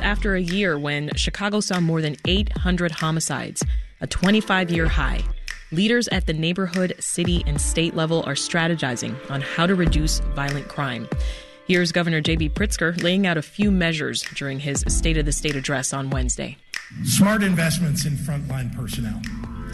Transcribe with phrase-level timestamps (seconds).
[0.00, 3.62] just after a year when Chicago saw more than 800 homicides,
[4.00, 5.22] a 25 year high.
[5.72, 10.68] Leaders at the neighborhood, city, and state level are strategizing on how to reduce violent
[10.68, 11.08] crime.
[11.66, 12.50] Here's Governor J.B.
[12.50, 16.56] Pritzker laying out a few measures during his State of the State address on Wednesday.
[17.04, 19.20] Smart investments in frontline personnel,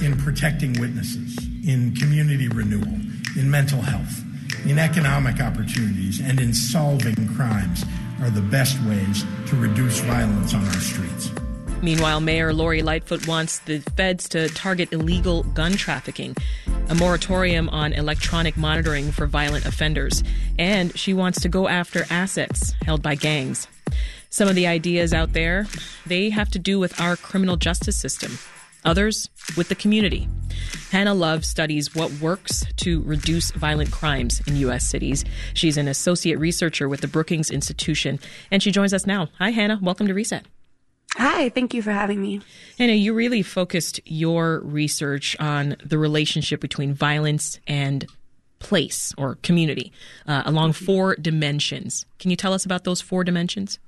[0.03, 3.01] in protecting witnesses, in community renewal,
[3.39, 4.23] in mental health,
[4.67, 7.85] in economic opportunities, and in solving crimes
[8.21, 11.30] are the best ways to reduce violence on our streets.
[11.83, 16.34] Meanwhile, Mayor Lori Lightfoot wants the feds to target illegal gun trafficking,
[16.89, 20.25] a moratorium on electronic monitoring for violent offenders,
[20.59, 23.69] and she wants to go after assets held by gangs.
[24.30, 25.67] Some of the ideas out there,
[26.06, 28.39] they have to do with our criminal justice system.
[28.87, 30.29] Others with the community.
[30.91, 34.87] Hannah Love studies what works to reduce violent crimes in U.S.
[34.87, 35.25] cities.
[35.55, 39.29] She's an associate researcher with the Brookings Institution, and she joins us now.
[39.39, 39.79] Hi, Hannah.
[39.83, 40.47] Welcome to Reset.
[41.17, 42.41] Hi, thank you for having me.
[42.79, 48.06] Hannah, you really focused your research on the relationship between violence and
[48.59, 49.93] place or community
[50.27, 52.06] uh, along four dimensions.
[52.19, 53.78] Can you tell us about those four dimensions?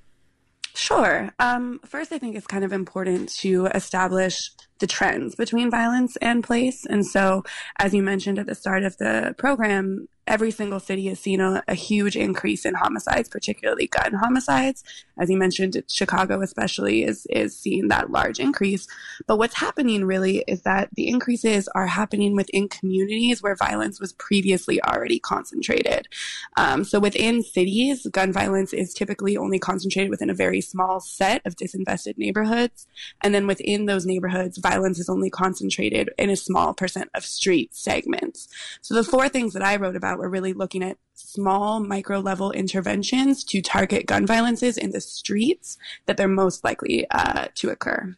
[0.75, 1.31] Sure.
[1.39, 6.43] Um, first, I think it's kind of important to establish the trends between violence and
[6.45, 6.87] place.
[6.87, 7.45] And so,
[7.79, 11.65] as you mentioned at the start of the program, every single city has seen a,
[11.67, 14.85] a, huge increase in homicides, particularly gun homicides.
[15.19, 18.87] As you mentioned, Chicago especially is is seeing that large increase.
[19.27, 24.13] But what's happening really is that the increases are happening within communities where violence was
[24.13, 26.09] previously already concentrated.
[26.57, 31.41] Um, so within cities, gun violence is typically only concentrated within a very small set
[31.47, 32.87] of disinvested neighborhoods,
[33.23, 37.75] and then within those neighborhoods violence is only concentrated in a small percent of street
[37.75, 38.49] segments.
[38.83, 42.51] So the four things that I wrote about were really looking at small micro level
[42.53, 48.17] interventions to target gun violences in the streets that they're most likely uh, to occur.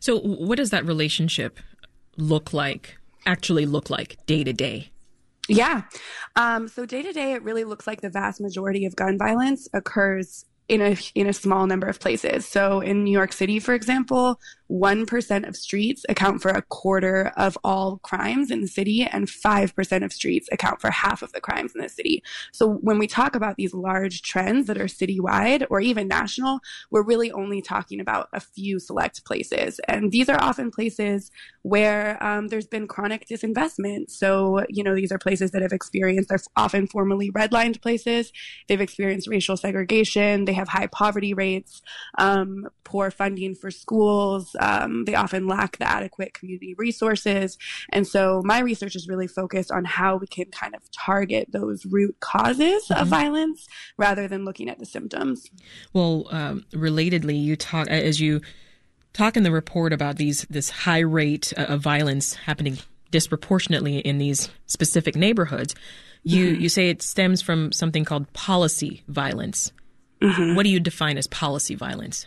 [0.00, 1.58] So what does that relationship
[2.16, 4.90] look like, actually look like day to day?
[5.48, 5.82] Yeah.
[6.36, 9.68] Um, so day to day, it really looks like the vast majority of gun violence
[9.72, 12.46] occurs in a in a small number of places.
[12.46, 14.38] So in New York City, for example,
[14.70, 20.04] 1% of streets account for a quarter of all crimes in the city, and 5%
[20.04, 22.22] of streets account for half of the crimes in the city.
[22.52, 26.60] So when we talk about these large trends that are citywide or even national,
[26.90, 29.80] we're really only talking about a few select places.
[29.88, 31.30] And these are often places
[31.62, 34.10] where um, there's been chronic disinvestment.
[34.10, 38.32] So, you know, these are places that have experienced, they're often formerly redlined places.
[38.68, 40.44] They've experienced racial segregation.
[40.44, 41.82] They have high poverty rates,
[42.18, 47.58] um, poor funding for schools, um, they often lack the adequate community resources.
[47.88, 51.86] And so my research is really focused on how we can kind of target those
[51.86, 53.00] root causes mm-hmm.
[53.00, 53.66] of violence
[53.96, 55.50] rather than looking at the symptoms.
[55.92, 58.40] Well, um, relatedly, you talk as you
[59.12, 62.78] talk in the report about these this high rate of violence happening
[63.10, 65.74] disproportionately in these specific neighborhoods.
[66.22, 66.62] You mm-hmm.
[66.62, 69.72] you say it stems from something called policy violence.
[70.22, 70.54] Mm-hmm.
[70.54, 72.26] What do you define as policy violence?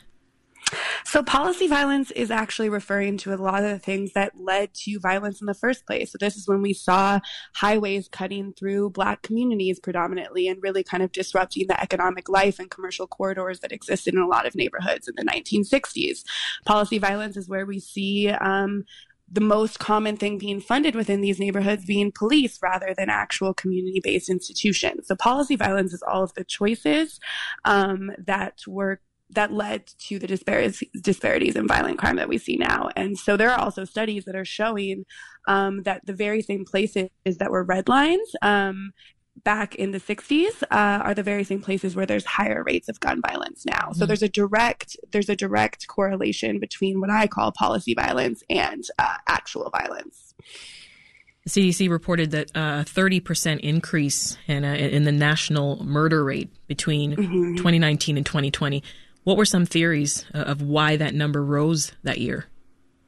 [1.05, 4.99] So, policy violence is actually referring to a lot of the things that led to
[4.99, 6.11] violence in the first place.
[6.11, 7.19] So, this is when we saw
[7.53, 12.69] highways cutting through Black communities predominantly and really kind of disrupting the economic life and
[12.69, 16.23] commercial corridors that existed in a lot of neighborhoods in the 1960s.
[16.65, 18.85] Policy violence is where we see um,
[19.33, 23.99] the most common thing being funded within these neighborhoods being police rather than actual community
[24.03, 25.07] based institutions.
[25.07, 27.19] So policy violence is all of the choices
[27.65, 28.99] um, that were
[29.33, 32.89] that led to the disparities, disparities in violent crime that we see now.
[32.95, 35.05] And so there are also studies that are showing
[35.47, 38.93] um, that the very same places that were red lines um,
[39.43, 40.67] back in the 60s uh,
[41.03, 43.73] are the very same places where there's higher rates of gun violence now.
[43.73, 43.99] Mm-hmm.
[43.99, 48.83] So there's a direct there's a direct correlation between what I call policy violence and
[48.99, 50.33] uh, actual violence.
[51.45, 56.49] The CDC reported that a uh, 30% increase in, uh, in the national murder rate
[56.67, 57.55] between mm-hmm.
[57.57, 58.81] 2019 and 2020.
[59.23, 62.47] What were some theories uh, of why that number rose that year?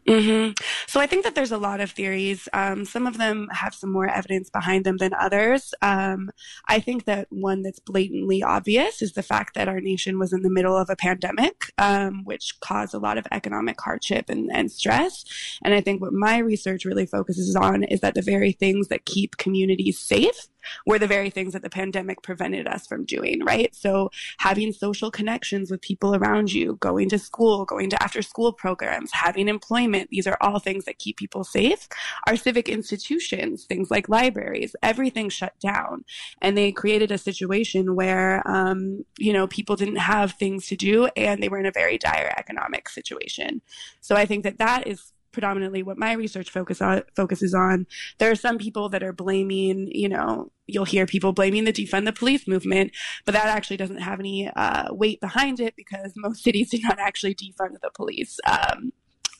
[0.07, 0.51] Mm-hmm.
[0.85, 2.47] So I think that there's a lot of theories.
[2.53, 5.73] Um, some of them have some more evidence behind them than others.
[5.81, 6.29] Um,
[6.67, 10.43] I think that one that's blatantly obvious is the fact that our nation was in
[10.43, 14.71] the middle of a pandemic, um, which caused a lot of economic hardship and, and
[14.71, 15.25] stress.
[15.63, 19.05] And I think what my research really focuses on is that the very things that
[19.05, 20.47] keep communities safe
[20.85, 23.73] were the very things that the pandemic prevented us from doing, right?
[23.75, 28.53] So having social connections with people around you, going to school, going to after school
[28.53, 31.87] programs, having employment, these are all things that keep people safe.
[32.27, 36.05] Our civic institutions, things like libraries, everything shut down.
[36.41, 41.07] And they created a situation where, um, you know, people didn't have things to do
[41.15, 43.61] and they were in a very dire economic situation.
[44.01, 47.85] So I think that that is predominantly what my research focus on, focuses on.
[48.17, 52.05] There are some people that are blaming, you know, you'll hear people blaming the defund
[52.05, 52.91] the police movement,
[53.25, 56.97] but that actually doesn't have any uh, weight behind it because most cities do not
[56.97, 58.39] actually defund the police.
[58.47, 58.93] Um,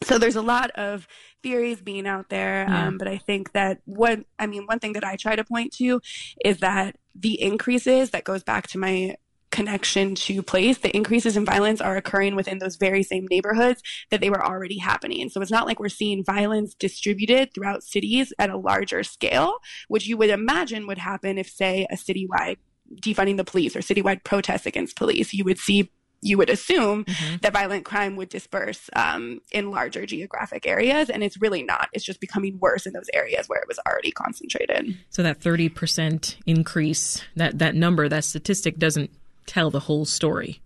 [0.03, 1.07] so there's a lot of
[1.41, 2.87] theories being out there, yeah.
[2.87, 5.73] um, but I think that what I mean, one thing that I try to point
[5.77, 6.01] to
[6.43, 9.15] is that the increases that goes back to my
[9.55, 13.81] connection to place, the increases in violence are occurring within those very same neighborhoods
[14.11, 15.29] that they were already happening.
[15.29, 19.51] So it's not like we're seeing violence distributed throughout cities at a larger scale,
[19.87, 22.57] which you would imagine would happen if, say, a citywide
[23.01, 25.89] defunding the police or citywide protests against police, you would see
[26.21, 27.35] you would assume mm-hmm.
[27.41, 31.87] that violent crime would disperse um, in larger geographic areas, and it's really not.
[31.93, 34.97] It's just becoming worse in those areas where it was already concentrated.
[35.09, 39.11] So that thirty percent increase, that that number, that statistic doesn't
[39.45, 40.61] tell the whole story.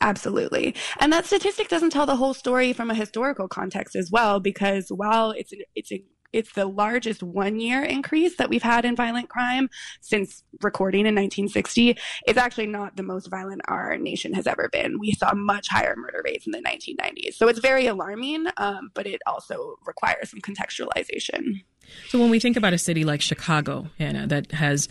[0.00, 0.74] Absolutely.
[1.00, 4.88] And that statistic doesn't tell the whole story from a historical context as well, because
[4.90, 5.90] while it's, it's,
[6.32, 9.68] it's the largest one year increase that we've had in violent crime
[10.00, 11.96] since recording in 1960.
[12.26, 14.98] It's actually not the most violent our nation has ever been.
[14.98, 17.34] We saw much higher murder rates in the 1990s.
[17.34, 21.62] So it's very alarming, um, but it also requires some contextualization.
[22.08, 24.88] So when we think about a city like Chicago, Hannah, that has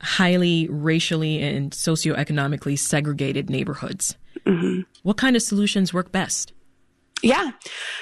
[0.00, 4.16] highly racially and socioeconomically segregated neighborhoods.
[4.44, 4.82] Mm-hmm.
[5.02, 6.52] What kind of solutions work best?
[7.22, 7.52] Yeah.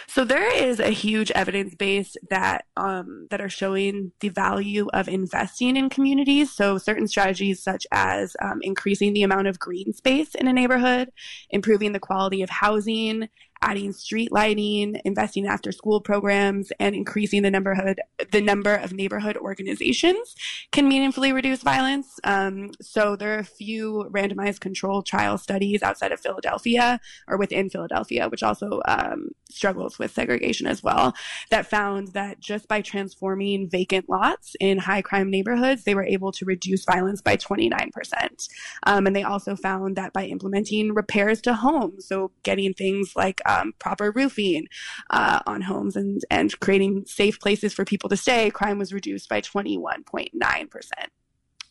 [0.09, 5.09] So there is a huge evidence base that um, that are showing the value of
[5.09, 6.53] investing in communities.
[6.53, 11.11] So certain strategies such as um, increasing the amount of green space in a neighborhood,
[11.49, 13.29] improving the quality of housing,
[13.65, 18.01] adding street lighting, investing in after school programs, and increasing the neighborhood
[18.31, 20.35] the number of neighborhood organizations
[20.73, 22.19] can meaningfully reduce violence.
[22.25, 27.71] Um, so there are a few randomized controlled trial studies outside of Philadelphia or within
[27.71, 31.15] Philadelphia, which also um, struggles with segregation as well,
[31.51, 36.33] that found that just by transforming vacant lots in high crime neighborhoods, they were able
[36.33, 38.49] to reduce violence by 29%.
[38.87, 43.41] Um, and they also found that by implementing repairs to homes, so getting things like
[43.55, 44.67] um, proper roofing
[45.11, 49.29] uh, on homes and, and creating safe places for people to stay, crime was reduced
[49.29, 50.31] by 21.9%.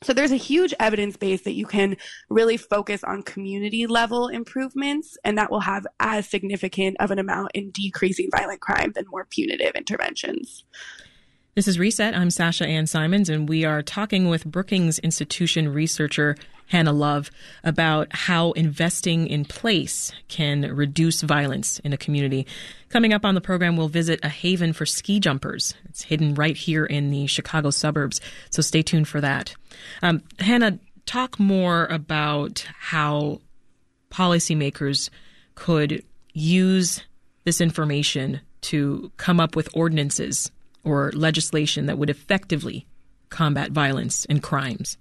[0.04, 1.96] So there's a huge evidence base that you can
[2.30, 7.52] really focus on community level improvements, and that will have as significant of an amount
[7.54, 10.66] in decreasing violent crime than more punitive interventions.
[11.56, 12.16] This is Reset.
[12.16, 16.36] I'm Sasha Ann Simons, and we are talking with Brookings Institution researcher
[16.68, 17.30] Hannah Love
[17.64, 22.48] about how investing in place can reduce violence in a community.
[22.90, 25.74] Coming up on the program, we'll visit a haven for ski jumpers.
[25.86, 29.56] It's hidden right here in the Chicago suburbs, so stay tuned for that.
[30.02, 33.42] Um, Hannah, talk more about how
[34.12, 35.10] policymakers
[35.56, 37.04] could use
[37.44, 40.52] this information to come up with ordinances
[40.84, 42.86] or legislation that would effectively
[43.30, 44.98] combat violence and crimes.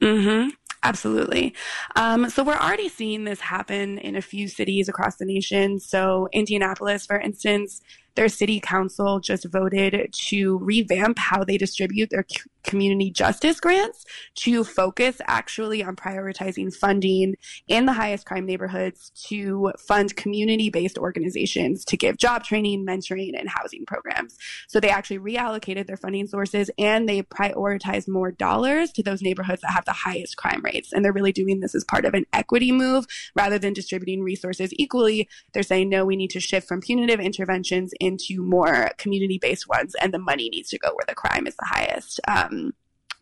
[0.00, 0.50] Mm-hmm.
[0.84, 1.54] Absolutely.
[1.94, 5.78] Um, so we're already seeing this happen in a few cities across the nation.
[5.78, 7.80] So Indianapolis, for instance,
[8.16, 12.24] their city council just voted to revamp how they distribute their
[12.64, 14.04] community justice grants
[14.34, 17.34] to focus actually on prioritizing funding
[17.68, 23.38] in the highest crime neighborhoods to fund community based organizations to give job training, mentoring,
[23.38, 24.38] and housing programs.
[24.68, 29.62] So they actually reallocated their funding sources and they prioritized more dollars to those neighborhoods
[29.62, 30.92] that have the highest crime rates.
[30.92, 34.70] And they're really doing this as part of an equity move rather than distributing resources
[34.72, 35.28] equally.
[35.52, 39.94] They're saying, no, we need to shift from punitive interventions into more community based ones,
[40.00, 42.20] and the money needs to go where the crime is the highest.
[42.28, 42.51] Um,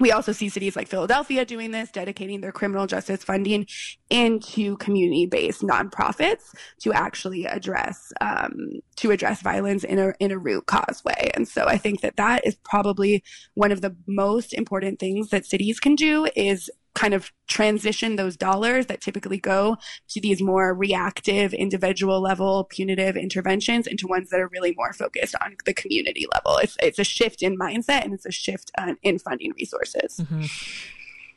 [0.00, 3.66] we also see cities like Philadelphia doing this, dedicating their criminal justice funding
[4.08, 10.66] into community-based nonprofits to actually address um, to address violence in a in a root
[10.66, 11.30] cause way.
[11.34, 13.22] And so I think that that is probably
[13.54, 18.36] one of the most important things that cities can do is kind of transition those
[18.36, 19.76] dollars that typically go
[20.08, 25.34] to these more reactive individual level punitive interventions into ones that are really more focused
[25.42, 26.58] on the community level.
[26.58, 30.18] It's, it's a shift in mindset and it's a shift uh, in funding resources.
[30.20, 30.44] Mm-hmm.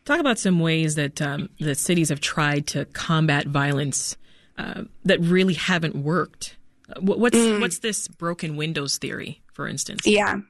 [0.05, 4.17] talk about some ways that um, the cities have tried to combat violence
[4.57, 6.57] uh, that really haven't worked.
[6.99, 7.61] What's mm.
[7.61, 10.05] what's this broken windows theory for instance?
[10.05, 10.41] Yeah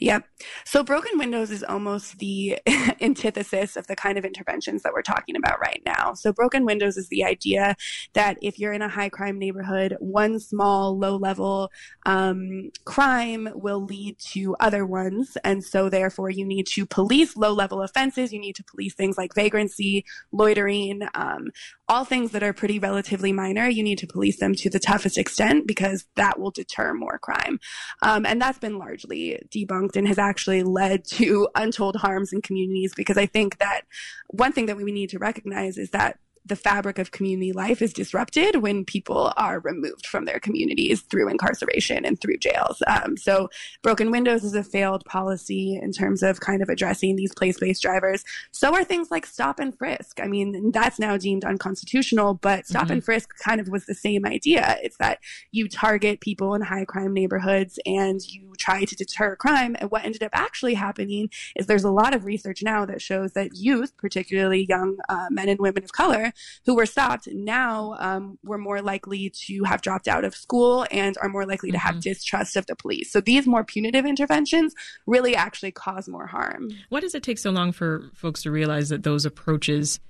[0.00, 0.24] Yep.
[0.64, 2.58] So broken windows is almost the
[3.00, 6.14] antithesis of the kind of interventions that we're talking about right now.
[6.14, 7.76] So broken windows is the idea
[8.14, 11.70] that if you're in a high crime neighborhood, one small low level
[12.06, 15.36] um, crime will lead to other ones.
[15.44, 18.32] And so therefore you need to police low level offenses.
[18.32, 21.50] You need to police things like vagrancy, loitering, um,
[21.88, 23.68] all things that are pretty relatively minor.
[23.68, 27.58] You need to police them to the toughest extent because that will deter more crime.
[28.02, 32.92] Um, and that's been largely debunked and has actually led to untold harms in communities
[32.94, 33.82] because I think that
[34.28, 36.18] one thing that we need to recognize is that
[36.48, 41.28] the fabric of community life is disrupted when people are removed from their communities through
[41.28, 42.82] incarceration and through jails.
[42.86, 43.48] Um, so,
[43.82, 47.82] broken windows is a failed policy in terms of kind of addressing these place based
[47.82, 48.24] drivers.
[48.50, 50.20] So are things like stop and frisk.
[50.20, 52.92] I mean, that's now deemed unconstitutional, but stop mm-hmm.
[52.92, 54.78] and frisk kind of was the same idea.
[54.82, 55.18] It's that
[55.52, 59.76] you target people in high crime neighborhoods and you try to deter crime.
[59.78, 63.32] And what ended up actually happening is there's a lot of research now that shows
[63.32, 66.32] that youth, particularly young uh, men and women of color,
[66.66, 71.16] who were stopped now um, were more likely to have dropped out of school and
[71.22, 71.74] are more likely mm-hmm.
[71.74, 72.10] to have mm-hmm.
[72.10, 73.12] distrust of the police.
[73.12, 74.74] So these more punitive interventions
[75.06, 76.70] really actually cause more harm.
[76.88, 80.00] Why does it take so long for folks to realize that those approaches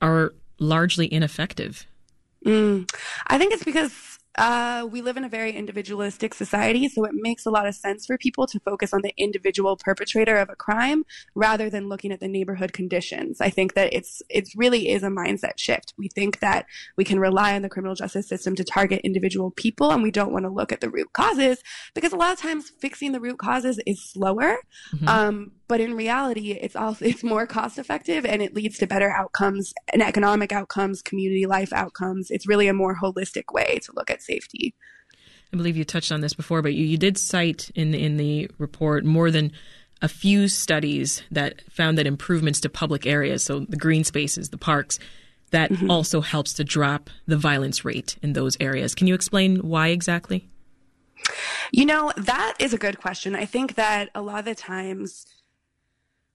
[0.00, 1.86] are largely ineffective?
[2.44, 2.90] Mm,
[3.26, 7.46] I think it's because uh, we live in a very individualistic society, so it makes
[7.46, 11.04] a lot of sense for people to focus on the individual perpetrator of a crime
[11.34, 13.40] rather than looking at the neighborhood conditions.
[13.40, 15.94] I think that it's it really is a mindset shift.
[15.98, 19.90] We think that we can rely on the criminal justice system to target individual people,
[19.90, 21.62] and we don't want to look at the root causes
[21.94, 24.58] because a lot of times fixing the root causes is slower.
[24.94, 25.08] Mm-hmm.
[25.08, 29.08] Um, but in reality it's also it's more cost effective and it leads to better
[29.08, 32.30] outcomes and economic outcomes community life outcomes.
[32.30, 34.74] It's really a more holistic way to look at safety.
[35.52, 38.50] I believe you touched on this before but you, you did cite in in the
[38.58, 39.52] report more than
[40.02, 44.58] a few studies that found that improvements to public areas so the green spaces the
[44.58, 44.98] parks
[45.52, 45.90] that mm-hmm.
[45.90, 48.94] also helps to drop the violence rate in those areas.
[48.94, 50.48] Can you explain why exactly?
[51.70, 53.36] You know that is a good question.
[53.36, 55.26] I think that a lot of the times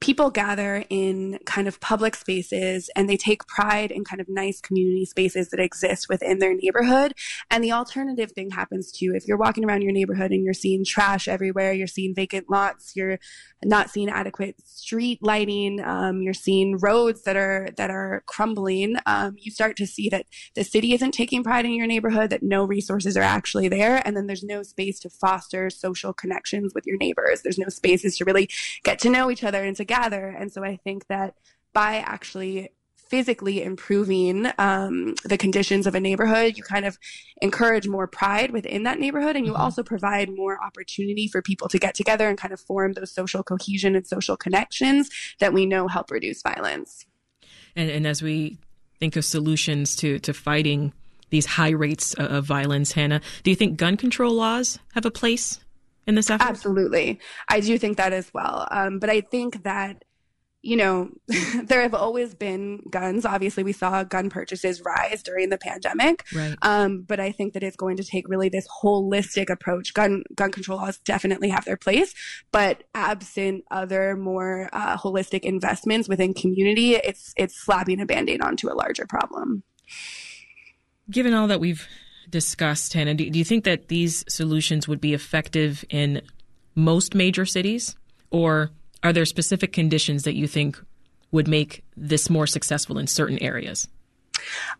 [0.00, 4.60] people gather in kind of public spaces and they take pride in kind of nice
[4.60, 7.12] community spaces that exist within their neighborhood.
[7.50, 9.12] And the alternative thing happens too.
[9.14, 12.96] If you're walking around your neighborhood and you're seeing trash everywhere, you're seeing vacant lots,
[12.96, 13.18] you're
[13.62, 18.96] not seeing adequate street lighting, um, you're seeing roads that are that are crumbling.
[19.04, 22.42] Um, you start to see that the city isn't taking pride in your neighborhood, that
[22.42, 26.86] no resources are actually there, and then there's no space to foster social connections with
[26.86, 27.42] your neighbors.
[27.42, 28.48] There's no spaces to really
[28.82, 29.99] get to know each other and to gather.
[30.08, 31.34] And so I think that
[31.72, 32.70] by actually
[33.10, 36.96] physically improving um, the conditions of a neighborhood, you kind of
[37.42, 39.62] encourage more pride within that neighborhood, and you mm-hmm.
[39.62, 43.42] also provide more opportunity for people to get together and kind of form those social
[43.42, 47.04] cohesion and social connections that we know help reduce violence.
[47.74, 48.58] And, and as we
[49.00, 50.92] think of solutions to to fighting
[51.30, 55.60] these high rates of violence, Hannah, do you think gun control laws have a place
[56.06, 56.44] in this effort?
[56.44, 58.66] Absolutely, I do think that as well.
[58.70, 60.04] Um, but I think that
[60.62, 61.10] you know,
[61.64, 63.24] there have always been guns.
[63.24, 66.24] Obviously, we saw gun purchases rise during the pandemic.
[66.34, 66.56] Right.
[66.62, 69.94] Um, but I think that it's going to take really this holistic approach.
[69.94, 72.14] Gun gun control laws definitely have their place,
[72.52, 78.70] but absent other more uh, holistic investments within community, it's it's slapping a band-aid onto
[78.70, 79.62] a larger problem.
[81.10, 81.88] Given all that we've
[82.30, 86.22] discussed, Hannah, do, do you think that these solutions would be effective in
[86.74, 87.96] most major cities,
[88.30, 88.70] or
[89.02, 90.82] are there specific conditions that you think
[91.32, 93.88] would make this more successful in certain areas?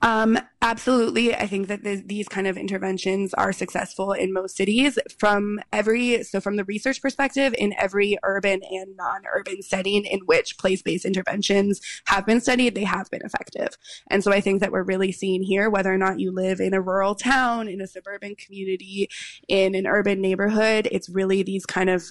[0.02, 1.34] Um, absolutely.
[1.34, 6.22] I think that the, these kind of interventions are successful in most cities from every,
[6.22, 10.82] so from the research perspective, in every urban and non urban setting in which place
[10.82, 13.76] based interventions have been studied, they have been effective.
[14.10, 16.74] And so I think that we're really seeing here, whether or not you live in
[16.74, 19.08] a rural town, in a suburban community,
[19.48, 22.04] in an urban neighborhood, it's really these kind of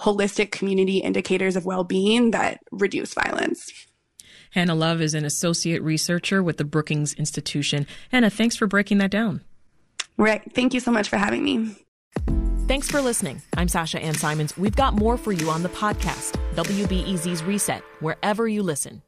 [0.00, 3.86] holistic community indicators of well-being that reduce violence.
[4.50, 7.86] Hannah Love is an associate researcher with the Brookings Institution.
[8.10, 9.42] Hannah, thanks for breaking that down.
[10.16, 11.76] Rick, thank you so much for having me.
[12.66, 13.42] Thanks for listening.
[13.56, 14.56] I'm Sasha Ann Simons.
[14.56, 19.02] We've got more for you on the podcast, WBEZ's Reset, wherever you listen.